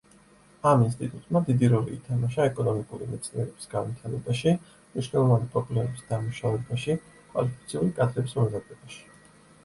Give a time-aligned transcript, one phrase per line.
[0.67, 4.53] ამ ინსტიტუტმა დიდი როლი ითამაშა ეკონომიკური მეცნიერების განვითარებაში,
[4.95, 6.95] მნიშვნელოვანი პრობლემების დამუშავებაში,
[7.35, 8.99] კვალიფიციური კადრების მომზადებაში.